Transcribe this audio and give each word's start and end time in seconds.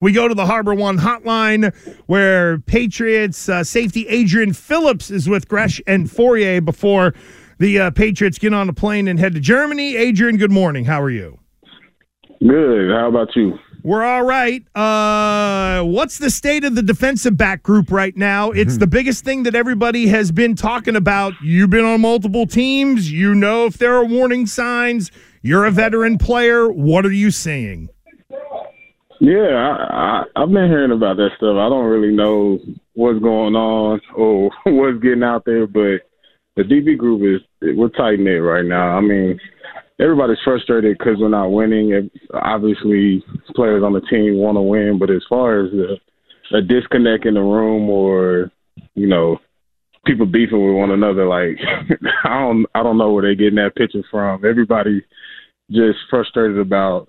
We 0.00 0.12
go 0.12 0.28
to 0.28 0.34
the 0.34 0.46
Harbor 0.46 0.74
One 0.74 0.98
hotline 0.98 1.74
where 2.06 2.60
Patriots 2.60 3.48
uh, 3.48 3.64
safety 3.64 4.06
Adrian 4.06 4.52
Phillips 4.52 5.10
is 5.10 5.28
with 5.28 5.48
Gresh 5.48 5.80
and 5.88 6.06
Fauria 6.08 6.64
before 6.64 7.14
the 7.58 7.80
uh, 7.80 7.90
Patriots 7.90 8.38
get 8.38 8.54
on 8.54 8.68
a 8.68 8.72
plane 8.72 9.08
and 9.08 9.18
head 9.18 9.34
to 9.34 9.40
Germany. 9.40 9.96
Adrian, 9.96 10.36
good 10.36 10.52
morning. 10.52 10.84
How 10.84 11.02
are 11.02 11.10
you? 11.10 11.40
Good. 12.38 12.92
How 12.92 13.08
about 13.08 13.34
you? 13.34 13.58
We're 13.82 14.04
all 14.04 14.22
right. 14.22 14.62
Uh, 14.76 15.82
what's 15.82 16.18
the 16.18 16.30
state 16.30 16.62
of 16.62 16.76
the 16.76 16.82
defensive 16.82 17.36
back 17.36 17.64
group 17.64 17.90
right 17.90 18.16
now? 18.16 18.52
It's 18.52 18.74
Mm-hmm. 18.74 18.78
the 18.78 18.86
biggest 18.86 19.24
thing 19.24 19.42
that 19.44 19.56
everybody 19.56 20.06
has 20.06 20.30
been 20.30 20.54
talking 20.54 20.94
about. 20.94 21.32
You've 21.42 21.70
been 21.70 21.84
on 21.84 22.00
multiple 22.02 22.46
teams. 22.46 23.10
You 23.10 23.34
know 23.34 23.66
if 23.66 23.78
there 23.78 23.94
are 23.96 24.04
warning 24.04 24.46
signs. 24.46 25.10
You're 25.42 25.64
a 25.64 25.72
veteran 25.72 26.18
player. 26.18 26.68
What 26.70 27.04
are 27.04 27.10
you 27.12 27.32
seeing? 27.32 27.88
Yeah, 29.20 29.48
I, 29.54 30.22
I, 30.36 30.42
I've 30.42 30.50
been 30.50 30.68
hearing 30.68 30.92
about 30.92 31.16
that 31.16 31.30
stuff. 31.36 31.56
I 31.56 31.68
don't 31.68 31.86
really 31.86 32.14
know 32.14 32.58
what's 32.94 33.18
going 33.18 33.54
on 33.56 34.00
or 34.14 34.50
what's 34.64 35.02
getting 35.02 35.24
out 35.24 35.44
there, 35.44 35.66
but 35.66 36.06
the 36.56 36.62
DB 36.62 36.96
group 36.96 37.22
is 37.22 37.76
we're 37.76 37.88
tight 37.88 38.20
knit 38.20 38.42
right 38.42 38.64
now. 38.64 38.96
I 38.96 39.00
mean, 39.00 39.38
everybody's 40.00 40.38
frustrated 40.44 40.96
because 40.98 41.16
we're 41.18 41.28
not 41.28 41.48
winning. 41.48 41.94
And 41.94 42.10
Obviously, 42.32 43.24
players 43.54 43.82
on 43.82 43.92
the 43.92 44.00
team 44.02 44.38
want 44.38 44.56
to 44.56 44.62
win, 44.62 44.98
but 44.98 45.10
as 45.10 45.22
far 45.28 45.64
as 45.64 45.72
a, 45.72 46.56
a 46.56 46.62
disconnect 46.62 47.26
in 47.26 47.34
the 47.34 47.40
room 47.40 47.90
or 47.90 48.50
you 48.94 49.06
know 49.06 49.38
people 50.06 50.26
beefing 50.26 50.64
with 50.64 50.76
one 50.76 50.90
another, 50.90 51.26
like 51.26 51.58
I 52.24 52.40
don't 52.40 52.66
I 52.74 52.82
don't 52.82 52.98
know 52.98 53.12
where 53.12 53.22
they're 53.22 53.34
getting 53.34 53.56
that 53.56 53.76
picture 53.76 54.04
from. 54.10 54.44
Everybody 54.44 55.04
just 55.70 55.98
frustrated 56.08 56.58
about 56.58 57.08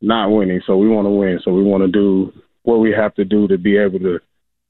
not 0.00 0.30
winning, 0.30 0.60
so 0.66 0.76
we 0.76 0.88
want 0.88 1.06
to 1.06 1.10
win. 1.10 1.40
So 1.44 1.52
we 1.52 1.62
want 1.62 1.82
to 1.82 1.88
do 1.88 2.32
what 2.62 2.78
we 2.78 2.92
have 2.92 3.14
to 3.14 3.24
do 3.24 3.48
to 3.48 3.58
be 3.58 3.76
able 3.76 3.98
to 4.00 4.20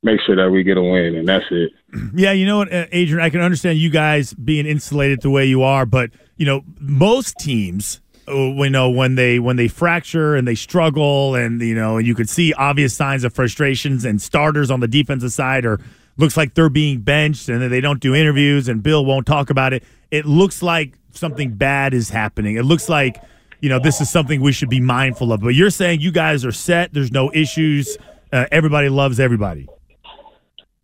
make 0.02 0.20
sure 0.26 0.36
that 0.36 0.50
we 0.50 0.62
get 0.62 0.76
a 0.76 0.82
win, 0.82 1.14
and 1.14 1.28
that's 1.28 1.44
it. 1.50 1.72
Yeah, 2.14 2.32
you 2.32 2.46
know 2.46 2.58
what, 2.58 2.72
uh, 2.72 2.86
Adrian, 2.92 3.24
I 3.24 3.30
can 3.30 3.40
understand 3.40 3.78
you 3.78 3.90
guys 3.90 4.32
being 4.32 4.66
insulated 4.66 5.22
the 5.22 5.30
way 5.30 5.44
you 5.46 5.62
are, 5.62 5.84
but 5.86 6.10
you 6.36 6.46
know, 6.46 6.62
most 6.78 7.36
teams, 7.38 8.00
uh, 8.28 8.50
we 8.50 8.68
know 8.68 8.90
when 8.90 9.16
they 9.16 9.38
when 9.38 9.56
they 9.56 9.68
fracture 9.68 10.36
and 10.36 10.46
they 10.46 10.54
struggle, 10.54 11.34
and 11.34 11.60
you 11.60 11.74
know, 11.74 11.98
you 11.98 12.14
could 12.14 12.28
see 12.28 12.52
obvious 12.54 12.94
signs 12.94 13.24
of 13.24 13.32
frustrations, 13.32 14.04
and 14.04 14.22
starters 14.22 14.70
on 14.70 14.80
the 14.80 14.88
defensive 14.88 15.32
side 15.32 15.64
or 15.64 15.80
looks 16.16 16.36
like 16.36 16.54
they're 16.54 16.68
being 16.68 17.00
benched, 17.00 17.48
and 17.48 17.70
they 17.70 17.80
don't 17.80 18.00
do 18.00 18.14
interviews, 18.14 18.68
and 18.68 18.82
Bill 18.82 19.04
won't 19.04 19.26
talk 19.26 19.50
about 19.50 19.72
it. 19.72 19.82
It 20.10 20.26
looks 20.26 20.62
like 20.62 20.94
something 21.12 21.54
bad 21.54 21.92
is 21.92 22.10
happening. 22.10 22.56
It 22.56 22.64
looks 22.64 22.88
like 22.88 23.22
you 23.60 23.68
know 23.68 23.78
this 23.78 24.00
is 24.00 24.10
something 24.10 24.40
we 24.40 24.52
should 24.52 24.70
be 24.70 24.80
mindful 24.80 25.32
of. 25.32 25.40
But 25.40 25.54
you're 25.54 25.70
saying 25.70 26.00
you 26.00 26.12
guys 26.12 26.44
are 26.44 26.52
set. 26.52 26.92
There's 26.92 27.12
no 27.12 27.30
issues. 27.32 27.96
Uh, 28.32 28.46
everybody 28.50 28.88
loves 28.88 29.20
everybody. 29.20 29.68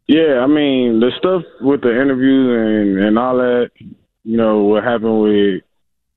Yeah, 0.07 0.41
I 0.41 0.47
mean 0.47 1.01
the 1.01 1.11
stuff 1.19 1.43
with 1.61 1.83
the 1.83 1.91
interviews 1.91 2.97
and 2.97 3.05
and 3.05 3.19
all 3.19 3.37
that, 3.37 3.71
you 4.25 4.37
know, 4.37 4.63
what 4.63 4.85
happened 4.85 5.21
with 5.23 5.63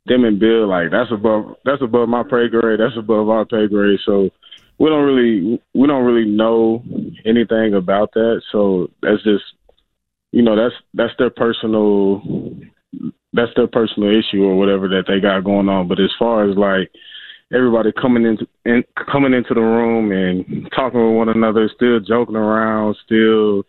them 0.06 0.26
and 0.26 0.40
Bill, 0.40 0.68
like 0.68 0.92
that's 0.92 1.12
above 1.12 1.56
that's 1.66 1.82
above 1.82 2.10
my 2.10 2.24
pay 2.24 2.50
grade. 2.50 2.80
That's 2.80 2.98
above 2.98 3.30
our 3.30 3.46
pay 3.46 3.68
grade. 3.68 4.00
So 4.06 4.30
we 4.78 4.90
don't 4.90 5.06
really 5.06 5.62
we 5.74 5.88
don't 5.88 6.06
really 6.06 6.30
know 6.30 6.84
anything 7.26 7.74
about 7.74 8.14
that. 8.14 8.42
So 8.52 8.90
that's 9.02 9.24
just 9.24 9.44
you 10.32 10.42
know 10.42 10.56
that's 10.56 10.76
that's 10.94 11.14
their 11.18 11.30
personal 11.30 12.22
that's 13.34 13.52
their 13.56 13.68
personal 13.68 14.10
issue 14.10 14.44
or 14.44 14.58
whatever 14.58 14.88
that 14.88 15.04
they 15.08 15.20
got 15.20 15.44
going 15.44 15.70
on. 15.70 15.88
But 15.88 16.00
as 16.00 16.12
far 16.18 16.50
as 16.50 16.58
like 16.58 16.92
everybody 17.54 17.92
coming 17.92 18.26
into 18.26 18.48
in, 18.66 18.84
coming 19.12 19.34
into 19.34 19.54
the 19.54 19.62
room 19.62 20.12
and 20.12 20.70
talking 20.76 21.00
with 21.00 21.18
one 21.18 21.30
another, 21.30 21.70
still 21.76 22.00
joking 22.00 22.36
around, 22.36 22.96
still 23.06 23.64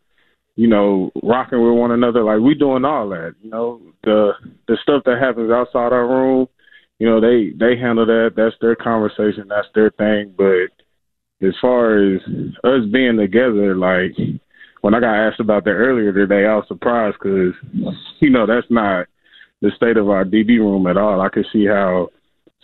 you 0.56 0.68
know 0.68 1.10
rocking 1.22 1.62
with 1.62 1.78
one 1.78 1.92
another, 1.92 2.22
like 2.22 2.40
we 2.40 2.54
doing 2.54 2.84
all 2.84 3.08
that. 3.10 3.34
You 3.42 3.50
know 3.50 3.80
the 4.04 4.32
the 4.68 4.76
stuff 4.82 5.02
that 5.04 5.18
happens 5.20 5.50
outside 5.50 5.92
our 5.92 6.06
room, 6.06 6.48
you 6.98 7.06
know 7.06 7.20
they 7.20 7.52
they 7.58 7.78
handle 7.78 8.06
that. 8.06 8.32
That's 8.36 8.56
their 8.60 8.76
conversation. 8.76 9.48
That's 9.48 9.68
their 9.74 9.90
thing. 9.90 10.34
But 10.36 10.72
as 11.46 11.54
far 11.60 11.98
as 11.98 12.20
us 12.64 12.90
being 12.92 13.16
together, 13.16 13.76
like 13.76 14.16
when 14.80 14.94
I 14.94 15.00
got 15.00 15.14
asked 15.14 15.40
about 15.40 15.64
that 15.64 15.70
earlier 15.72 16.12
today, 16.12 16.46
I 16.46 16.56
was 16.56 16.64
surprised 16.68 17.16
because 17.22 17.54
you 18.20 18.30
know 18.30 18.46
that's 18.46 18.66
not 18.70 19.06
the 19.60 19.70
state 19.76 19.96
of 19.96 20.08
our 20.08 20.24
DB 20.24 20.58
room 20.58 20.86
at 20.86 20.96
all. 20.96 21.20
I 21.20 21.28
could 21.28 21.46
see 21.52 21.66
how 21.66 22.10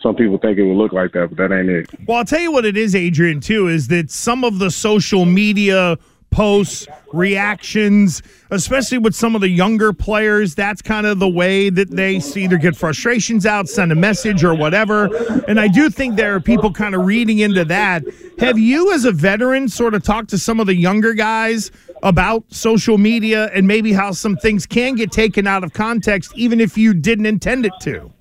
some 0.01 0.15
people 0.15 0.37
think 0.37 0.57
it 0.57 0.63
would 0.63 0.77
look 0.77 0.93
like 0.93 1.11
that, 1.13 1.29
but 1.29 1.37
that 1.37 1.55
ain't 1.55 1.69
it. 1.69 1.89
Well, 2.07 2.19
I'll 2.19 2.25
tell 2.25 2.39
you 2.39 2.51
what 2.51 2.65
it 2.65 2.77
is, 2.77 2.95
Adrian, 2.95 3.39
too, 3.39 3.67
is 3.67 3.87
that 3.87 4.11
some 4.11 4.43
of 4.43 4.59
the 4.59 4.69
social 4.69 5.25
media 5.25 5.97
posts, 6.29 6.87
reactions, 7.13 8.21
especially 8.51 8.97
with 8.97 9.15
some 9.15 9.35
of 9.35 9.41
the 9.41 9.49
younger 9.49 9.93
players, 9.93 10.55
that's 10.55 10.81
kind 10.81 11.07
of 11.07 11.19
the 11.19 11.27
way 11.27 11.69
that 11.69 11.89
they 11.89 12.19
see 12.19 12.43
either 12.43 12.57
get 12.57 12.75
frustrations 12.75 13.45
out, 13.45 13.67
send 13.67 13.91
a 13.91 13.95
message, 13.95 14.43
or 14.43 14.53
whatever. 14.53 15.05
And 15.47 15.59
I 15.59 15.67
do 15.67 15.89
think 15.89 16.15
there 16.15 16.35
are 16.35 16.39
people 16.39 16.71
kind 16.71 16.95
of 16.95 17.05
reading 17.05 17.39
into 17.39 17.65
that. 17.65 18.03
Have 18.39 18.59
you, 18.59 18.93
as 18.93 19.05
a 19.05 19.11
veteran, 19.11 19.67
sort 19.67 19.93
of 19.93 20.03
talked 20.03 20.29
to 20.29 20.37
some 20.37 20.59
of 20.59 20.67
the 20.67 20.75
younger 20.75 21.13
guys 21.13 21.71
about 22.03 22.43
social 22.49 22.97
media 22.97 23.49
and 23.53 23.67
maybe 23.67 23.93
how 23.93 24.11
some 24.11 24.35
things 24.35 24.65
can 24.65 24.95
get 24.95 25.11
taken 25.11 25.47
out 25.47 25.63
of 25.63 25.73
context, 25.73 26.31
even 26.35 26.61
if 26.61 26.77
you 26.77 26.93
didn't 26.93 27.25
intend 27.25 27.65
it 27.65 27.73
to? 27.81 28.11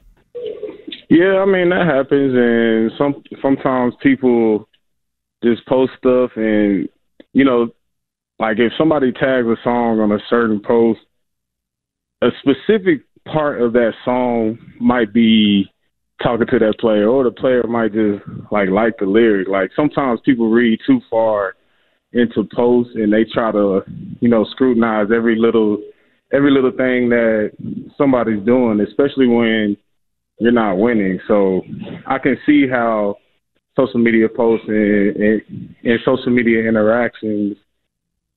Yeah, 1.09 1.39
I 1.39 1.45
mean 1.45 1.69
that 1.69 1.87
happens, 1.87 2.35
and 2.35 2.91
some 2.99 3.23
sometimes 3.41 3.95
people 4.03 4.69
just 5.45 5.65
post 5.67 5.93
stuff, 5.99 6.33
and 6.35 6.89
you 7.33 7.45
know, 7.45 7.69
like 8.39 8.59
if 8.59 8.73
somebody 8.77 9.13
tags 9.13 9.47
a 9.47 9.57
song 9.65 10.01
on 10.01 10.13
a 10.13 10.19
certain 10.29 10.61
post, 10.61 11.01
a 12.23 12.29
specific 12.41 13.03
part 13.27 13.61
of 13.61 13.73
that 13.73 13.93
song 14.05 14.59
might 14.81 15.13
be 15.13 15.71
talking 16.23 16.47
to 16.47 16.59
that 16.59 16.79
player, 16.79 17.09
or 17.09 17.25
the 17.25 17.31
player 17.31 17.63
might 17.67 17.93
just 17.93 18.23
like 18.51 18.69
like 18.69 18.99
the 18.99 19.07
lyric. 19.07 19.49
Like 19.49 19.71
sometimes 19.75 20.21
people 20.25 20.51
read 20.51 20.79
too 20.87 21.01
far 21.11 21.55
into 22.13 22.49
posts, 22.55 22.93
and 22.95 23.13
they 23.13 23.25
try 23.25 23.53
to, 23.53 23.81
you 24.21 24.29
know, 24.29 24.45
scrutinize 24.51 25.09
every 25.15 25.37
little 25.39 25.79
every 26.33 26.51
little 26.51 26.73
thing 26.73 27.09
that 27.09 27.53
somebody's 27.97 28.45
doing, 28.45 28.81
especially 28.81 29.27
when 29.27 29.77
you're 30.39 30.53
not 30.53 30.75
winning. 30.75 31.19
So 31.29 31.63
I 32.07 32.19
can 32.19 32.37
see 32.45 32.69
how 32.69 33.17
social 33.79 34.01
media 34.01 34.29
posts 34.29 34.67
and, 34.69 35.17
and, 35.17 35.75
and 35.85 36.01
social 36.05 36.31
media 36.31 36.67
interactions 36.67 37.57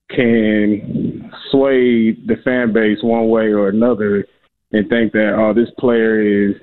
can 0.09 1.31
sway 1.51 2.11
the 2.11 2.35
fan 2.43 2.73
base 2.73 2.97
one 3.01 3.29
way 3.29 3.45
or 3.45 3.69
another 3.69 4.25
and 4.71 4.89
think 4.89 5.11
that 5.13 5.33
oh 5.37 5.53
this 5.53 5.69
player 5.77 6.21
is 6.21 6.55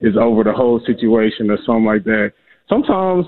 is 0.00 0.14
over 0.20 0.44
the 0.44 0.52
whole 0.52 0.80
situation 0.86 1.50
or 1.50 1.58
something 1.66 1.84
like 1.84 2.04
that. 2.04 2.32
Sometimes 2.68 3.26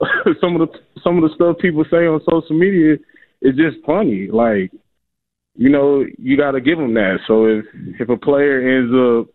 some 0.40 0.60
of 0.60 0.68
the 0.68 0.78
some 1.02 1.16
of 1.16 1.28
the 1.28 1.34
stuff 1.34 1.56
people 1.60 1.84
say 1.90 2.06
on 2.06 2.20
social 2.28 2.58
media 2.58 2.94
is 3.42 3.54
just 3.56 3.84
funny. 3.84 4.28
Like 4.30 4.72
you 5.56 5.70
know, 5.70 6.04
you 6.18 6.36
got 6.36 6.52
to 6.52 6.60
give 6.60 6.78
them 6.78 6.94
that. 6.94 7.18
So 7.26 7.46
if 7.46 7.64
if 8.00 8.08
a 8.08 8.16
player 8.16 8.78
ends 8.78 8.92
up 8.94 9.34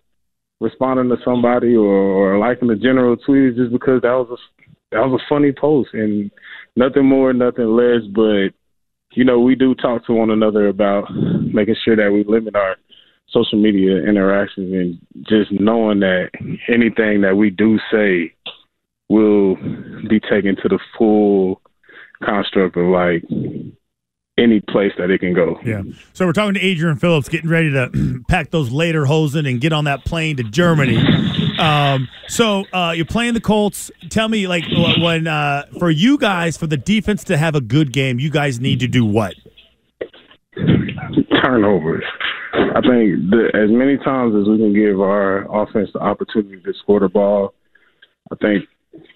responding 0.60 1.10
to 1.10 1.22
somebody 1.26 1.76
or, 1.76 1.86
or 1.86 2.38
liking 2.38 2.70
a 2.70 2.76
general 2.76 3.18
tweet 3.18 3.56
just 3.56 3.72
because 3.72 4.02
that 4.04 4.14
was 4.14 4.30
a 4.32 4.62
that 4.92 5.00
was 5.00 5.20
a 5.20 5.30
funny 5.30 5.52
post 5.52 5.90
and 5.94 6.30
nothing 6.76 7.06
more, 7.06 7.34
nothing 7.34 7.66
less. 7.66 8.02
But 8.14 8.50
you 9.14 9.24
know, 9.24 9.40
we 9.40 9.56
do 9.56 9.76
talk 9.76 10.06
to 10.06 10.14
one 10.14 10.30
another 10.30 10.68
about 10.68 11.06
making 11.54 11.76
sure 11.84 11.96
that 11.96 12.12
we 12.12 12.24
limit 12.24 12.56
our 12.56 12.78
social 13.30 13.62
media 13.62 13.98
interactions 13.98 14.74
and 14.74 15.26
just 15.28 15.52
knowing 15.52 16.00
that 16.02 16.30
anything 16.68 17.22
that 17.22 17.36
we 17.36 17.50
do 17.50 17.80
say 17.92 18.34
will 19.10 19.56
be 20.10 20.20
taken 20.20 20.56
to 20.56 20.70
the 20.70 20.80
full 20.98 21.62
construct 22.24 22.78
of 22.78 22.86
like 22.86 23.24
any 24.38 24.62
place 24.62 24.92
that 24.98 25.10
it 25.10 25.20
can 25.20 25.34
go. 25.34 25.60
Yeah. 25.64 25.84
So 26.14 26.26
we're 26.26 26.34
talking 26.34 26.54
to 26.56 26.62
Adrian 26.62 26.98
Phillips, 26.98 27.30
getting 27.30 27.50
ready 27.50 27.72
to 27.72 28.22
pack 28.30 28.50
those 28.50 28.70
lederhosen 28.70 29.50
and 29.50 29.60
get 29.60 29.74
on 29.74 29.86
that 29.86 30.06
plane 30.06 30.38
to 30.38 30.44
Germany. 30.44 30.98
Um, 31.60 32.10
so 32.28 32.66
uh, 32.74 32.94
you're 32.96 33.06
playing 33.06 33.34
the 33.34 33.42
Colts. 33.42 33.92
Tell 34.10 34.28
me, 34.28 34.48
like, 34.48 34.64
when 35.00 35.28
uh, 35.28 35.66
for 35.80 35.90
you 35.90 36.18
guys, 36.18 36.58
for 36.58 36.68
the 36.68 36.78
defense 36.78 37.24
to 37.26 37.38
have 37.38 37.56
a 37.56 37.62
good 37.62 37.92
game, 37.92 38.20
you 38.20 38.30
guys 38.30 38.60
need 38.60 38.80
to 38.80 38.88
do 38.88 39.06
what? 39.06 39.36
turnovers. 41.44 42.04
I 42.54 42.82
think 42.82 43.32
the, 43.32 43.50
as 43.54 43.72
many 43.72 43.98
times 43.98 44.36
as 44.36 44.48
we 44.48 44.58
can 44.58 44.74
give 44.74 45.00
our 45.00 45.48
offense 45.52 45.90
the 45.94 46.00
opportunity 46.00 46.62
to 46.62 46.74
score 46.82 47.00
the 47.00 47.10
ball, 47.10 47.54
I 48.32 48.36
think 48.36 48.66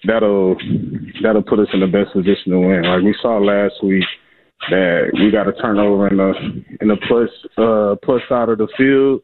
that'll 0.06 0.56
that'll 1.22 1.42
put 1.42 1.60
us 1.60 1.68
in 1.72 1.80
the 1.80 1.86
best 1.86 2.12
position 2.12 2.52
to 2.52 2.60
win. 2.60 2.82
Like 2.82 3.02
we 3.02 3.14
saw 3.20 3.38
last 3.38 3.74
week 3.82 4.04
that 4.70 5.10
we 5.14 5.30
got 5.30 5.48
a 5.48 5.52
turnover 5.52 6.08
in 6.08 6.16
the 6.16 6.32
in 6.80 6.88
the 6.88 6.96
plus 7.06 7.28
uh, 7.58 7.96
plus 8.04 8.22
side 8.28 8.48
of 8.48 8.58
the 8.58 8.68
field. 8.76 9.22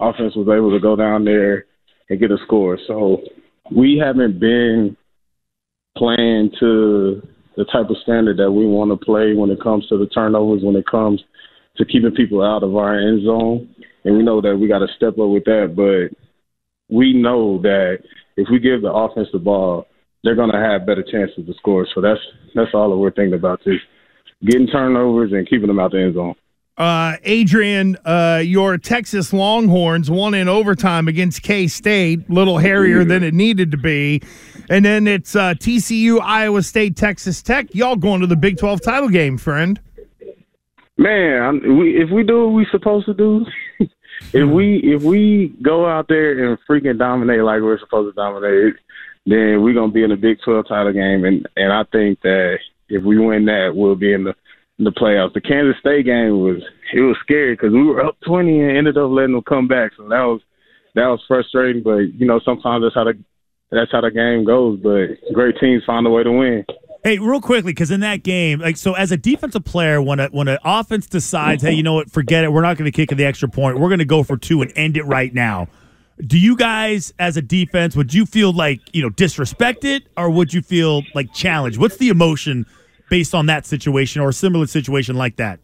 Offense 0.00 0.34
was 0.34 0.48
able 0.48 0.70
to 0.72 0.80
go 0.80 0.96
down 0.96 1.24
there 1.24 1.66
and 2.10 2.20
get 2.20 2.30
a 2.30 2.36
score. 2.44 2.78
So 2.86 3.22
we 3.74 4.00
haven't 4.04 4.38
been 4.38 4.96
playing 5.96 6.50
to 6.60 7.22
the 7.56 7.64
type 7.66 7.88
of 7.88 7.96
standard 8.02 8.36
that 8.38 8.50
we 8.50 8.66
want 8.66 8.90
to 8.90 9.04
play 9.04 9.34
when 9.34 9.50
it 9.50 9.62
comes 9.62 9.86
to 9.88 9.98
the 9.98 10.06
turnovers, 10.06 10.62
when 10.62 10.76
it 10.76 10.86
comes 10.86 11.22
to 11.76 11.84
keeping 11.84 12.12
people 12.12 12.42
out 12.42 12.62
of 12.62 12.76
our 12.76 12.98
end 12.98 13.24
zone. 13.24 13.74
And 14.04 14.16
we 14.16 14.22
know 14.22 14.40
that 14.40 14.56
we 14.56 14.68
got 14.68 14.80
to 14.80 14.88
step 14.96 15.18
up 15.18 15.28
with 15.28 15.44
that, 15.44 15.74
but 15.76 16.16
we 16.94 17.12
know 17.12 17.60
that 17.62 17.98
if 18.36 18.48
we 18.50 18.58
give 18.58 18.82
the 18.82 18.92
offense 18.92 19.28
the 19.32 19.38
ball, 19.38 19.86
they're 20.22 20.34
going 20.34 20.52
to 20.52 20.58
have 20.58 20.86
better 20.86 21.02
chances 21.02 21.46
to 21.46 21.54
score. 21.54 21.86
So 21.94 22.00
that's 22.00 22.20
that's 22.54 22.70
all 22.74 22.90
that 22.90 22.96
we're 22.96 23.10
thinking 23.10 23.34
about, 23.34 23.60
is 23.66 23.80
getting 24.44 24.66
turnovers 24.66 25.32
and 25.32 25.48
keeping 25.48 25.66
them 25.66 25.78
out 25.78 25.92
the 25.92 26.00
end 26.00 26.14
zone. 26.14 26.34
Uh, 26.80 27.18
Adrian, 27.24 27.94
uh, 28.06 28.40
your 28.42 28.78
Texas 28.78 29.34
Longhorns 29.34 30.10
won 30.10 30.32
in 30.32 30.48
overtime 30.48 31.08
against 31.08 31.42
K 31.42 31.66
State, 31.66 32.30
little 32.30 32.56
hairier 32.56 33.04
than 33.04 33.22
it 33.22 33.34
needed 33.34 33.70
to 33.72 33.76
be. 33.76 34.22
And 34.70 34.82
then 34.82 35.06
it's 35.06 35.36
uh, 35.36 35.52
TCU, 35.52 36.22
Iowa 36.22 36.62
State, 36.62 36.96
Texas 36.96 37.42
Tech. 37.42 37.74
Y'all 37.74 37.96
going 37.96 38.22
to 38.22 38.26
the 38.26 38.34
Big 38.34 38.56
12 38.56 38.80
title 38.80 39.10
game, 39.10 39.36
friend. 39.36 39.78
Man, 40.96 41.78
we, 41.78 42.00
if 42.02 42.08
we 42.08 42.22
do 42.22 42.46
what 42.46 42.54
we're 42.54 42.70
supposed 42.70 43.04
to 43.04 43.14
do, 43.14 43.44
if 44.32 44.48
we 44.48 44.78
if 44.82 45.02
we 45.02 45.54
go 45.60 45.86
out 45.86 46.08
there 46.08 46.48
and 46.48 46.58
freaking 46.66 46.96
dominate 46.96 47.42
like 47.42 47.60
we're 47.60 47.78
supposed 47.78 48.16
to 48.16 48.18
dominate, 48.18 48.76
then 49.26 49.62
we're 49.62 49.74
gonna 49.74 49.92
be 49.92 50.02
in 50.02 50.08
the 50.08 50.16
Big 50.16 50.38
Twelve 50.42 50.66
title 50.66 50.94
game, 50.94 51.26
and 51.26 51.46
and 51.58 51.74
I 51.74 51.84
think 51.92 52.22
that 52.22 52.56
if 52.88 53.02
we 53.02 53.18
win 53.18 53.44
that, 53.44 53.72
we'll 53.74 53.96
be 53.96 54.14
in 54.14 54.24
the 54.24 54.34
the 54.84 54.92
playoffs. 54.92 55.34
The 55.34 55.40
Kansas 55.40 55.78
State 55.80 56.06
game 56.06 56.40
was 56.40 56.62
it 56.92 57.00
was 57.00 57.16
scary 57.22 57.54
because 57.54 57.72
we 57.72 57.82
were 57.82 58.04
up 58.04 58.16
twenty 58.26 58.60
and 58.60 58.76
ended 58.76 58.96
up 58.96 59.10
letting 59.10 59.34
them 59.34 59.42
come 59.42 59.68
back, 59.68 59.92
so 59.96 60.04
that 60.04 60.22
was 60.22 60.40
that 60.94 61.06
was 61.06 61.22
frustrating. 61.28 61.82
But 61.82 62.14
you 62.14 62.26
know, 62.26 62.40
sometimes 62.44 62.84
that's 62.84 62.94
how 62.94 63.04
the 63.04 63.18
that's 63.70 63.92
how 63.92 64.00
the 64.00 64.10
game 64.10 64.44
goes. 64.44 64.80
But 64.80 65.32
great 65.34 65.56
teams 65.60 65.84
find 65.84 66.06
a 66.06 66.10
way 66.10 66.24
to 66.24 66.32
win. 66.32 66.64
Hey, 67.02 67.18
real 67.18 67.40
quickly, 67.40 67.72
because 67.72 67.90
in 67.90 68.00
that 68.00 68.22
game, 68.22 68.60
like 68.60 68.76
so, 68.76 68.92
as 68.92 69.10
a 69.10 69.16
defensive 69.16 69.64
player, 69.64 70.02
when 70.02 70.20
a 70.20 70.28
when 70.28 70.48
an 70.48 70.58
offense 70.64 71.06
decides, 71.06 71.62
hey, 71.62 71.72
you 71.72 71.82
know 71.82 71.94
what, 71.94 72.10
forget 72.10 72.44
it, 72.44 72.52
we're 72.52 72.60
not 72.60 72.76
going 72.76 72.90
to 72.90 72.94
kick 72.94 73.16
the 73.16 73.24
extra 73.24 73.48
point, 73.48 73.78
we're 73.78 73.88
going 73.88 74.00
to 74.00 74.04
go 74.04 74.22
for 74.22 74.36
two 74.36 74.60
and 74.60 74.72
end 74.76 74.96
it 74.96 75.04
right 75.04 75.32
now. 75.32 75.68
Do 76.26 76.38
you 76.38 76.54
guys, 76.54 77.14
as 77.18 77.38
a 77.38 77.42
defense, 77.42 77.96
would 77.96 78.12
you 78.12 78.26
feel 78.26 78.52
like 78.52 78.80
you 78.92 79.00
know 79.00 79.08
disrespected, 79.08 80.02
or 80.16 80.28
would 80.28 80.52
you 80.52 80.60
feel 80.60 81.02
like 81.14 81.32
challenged? 81.32 81.78
What's 81.78 81.96
the 81.96 82.10
emotion 82.10 82.66
based 83.10 83.34
on 83.34 83.46
that 83.46 83.66
situation 83.66 84.22
or 84.22 84.30
a 84.30 84.32
similar 84.32 84.66
situation 84.66 85.16
like 85.16 85.36
that? 85.36 85.60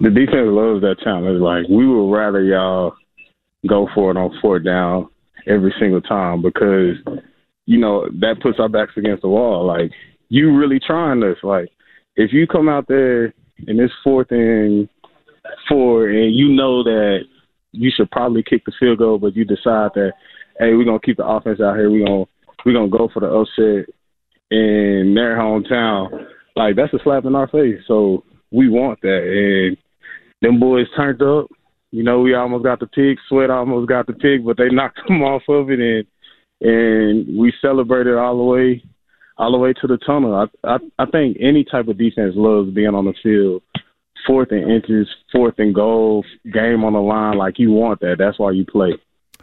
The 0.00 0.10
defense 0.10 0.48
loves 0.48 0.80
that 0.80 0.96
challenge. 1.04 1.40
Like 1.40 1.68
we 1.68 1.86
would 1.86 2.10
rather 2.10 2.42
y'all 2.42 2.94
go 3.68 3.86
for 3.94 4.10
it 4.10 4.16
on 4.16 4.36
fourth 4.40 4.64
down 4.64 5.08
every 5.46 5.72
single 5.78 6.00
time 6.00 6.42
because 6.42 6.96
you 7.66 7.78
know 7.78 8.06
that 8.20 8.40
puts 8.42 8.58
our 8.58 8.68
backs 8.68 8.92
against 8.96 9.22
the 9.22 9.28
wall. 9.28 9.66
Like 9.66 9.92
you 10.28 10.56
really 10.56 10.80
trying 10.84 11.20
this. 11.20 11.36
Like 11.42 11.68
if 12.16 12.32
you 12.32 12.46
come 12.46 12.68
out 12.68 12.88
there 12.88 13.26
and 13.66 13.78
it's 13.78 13.92
fourth 14.02 14.30
and 14.30 14.88
four, 15.68 16.08
and 16.08 16.34
you 16.34 16.48
know 16.48 16.82
that 16.82 17.20
you 17.72 17.90
should 17.94 18.10
probably 18.10 18.42
kick 18.42 18.64
the 18.64 18.72
field 18.80 18.98
goal, 18.98 19.18
but 19.18 19.36
you 19.36 19.44
decide 19.44 19.90
that 19.94 20.12
hey, 20.58 20.72
we're 20.74 20.84
gonna 20.84 20.98
keep 21.00 21.18
the 21.18 21.26
offense 21.26 21.60
out 21.60 21.76
here. 21.76 21.90
We're 21.90 22.06
gonna 22.06 22.24
we're 22.64 22.72
gonna 22.72 22.88
go 22.88 23.10
for 23.12 23.20
the 23.20 23.26
upset 23.26 23.94
in 24.50 25.12
their 25.14 25.36
hometown. 25.36 26.26
Like 26.56 26.76
that's 26.76 26.92
a 26.94 26.98
slap 27.02 27.24
in 27.24 27.34
our 27.34 27.48
face. 27.48 27.80
So 27.86 28.24
we 28.50 28.68
want 28.68 29.00
that, 29.02 29.22
and 29.68 29.76
them 30.42 30.60
boys 30.60 30.86
turned 30.96 31.22
up. 31.22 31.46
You 31.92 32.04
know, 32.04 32.20
we 32.20 32.34
almost 32.34 32.64
got 32.64 32.80
the 32.80 32.86
pig. 32.86 33.18
Sweat 33.28 33.50
almost 33.50 33.88
got 33.88 34.06
the 34.06 34.12
pig, 34.12 34.44
but 34.44 34.56
they 34.56 34.68
knocked 34.70 35.00
them 35.06 35.22
off 35.22 35.42
of 35.48 35.70
it, 35.70 35.80
and 35.80 36.06
and 36.60 37.38
we 37.38 37.52
celebrated 37.60 38.16
all 38.16 38.36
the 38.36 38.44
way 38.44 38.82
all 39.38 39.52
the 39.52 39.58
way 39.58 39.72
to 39.72 39.86
the 39.86 39.96
tunnel. 39.98 40.34
I, 40.34 40.68
I 40.68 40.78
I 40.98 41.06
think 41.06 41.38
any 41.40 41.64
type 41.64 41.88
of 41.88 41.98
defense 41.98 42.34
loves 42.36 42.70
being 42.70 42.94
on 42.94 43.06
the 43.06 43.14
field, 43.22 43.62
fourth 44.26 44.50
and 44.50 44.70
inches, 44.70 45.08
fourth 45.32 45.54
and 45.58 45.74
goal, 45.74 46.24
game 46.52 46.84
on 46.84 46.92
the 46.92 47.00
line. 47.00 47.38
Like 47.38 47.58
you 47.58 47.70
want 47.70 48.00
that. 48.00 48.16
That's 48.18 48.38
why 48.38 48.50
you 48.50 48.66
play. 48.66 48.92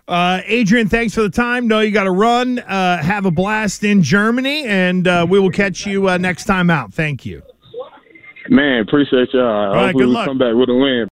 Uh, 0.07 0.39
Adrian, 0.45 0.87
thanks 0.87 1.13
for 1.13 1.21
the 1.21 1.29
time. 1.29 1.67
No, 1.67 1.81
you 1.81 1.91
got 1.91 2.05
to 2.05 2.11
run. 2.11 2.59
Uh, 2.59 3.01
have 3.03 3.25
a 3.25 3.31
blast 3.31 3.83
in 3.83 4.01
Germany, 4.01 4.63
and 4.65 5.05
uh, 5.07 5.25
we 5.29 5.37
will 5.39 5.51
catch 5.51 5.85
you 5.85 6.07
uh, 6.07 6.17
next 6.17 6.45
time 6.45 6.69
out. 6.69 6.93
Thank 6.93 7.25
you. 7.25 7.41
Man, 8.49 8.79
appreciate 8.87 9.27
y'all. 9.33 9.43
right, 9.43 9.87
Hopefully 9.87 10.03
good 10.03 10.07
we 10.07 10.13
luck. 10.13 10.27
come 10.27 10.37
back 10.37 10.53
with 10.55 10.69
a 10.69 10.73
win. 10.75 11.05